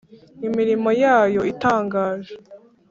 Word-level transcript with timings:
imirimo 0.47 0.89
yayo 1.03 1.41
itangaje 1.51 2.33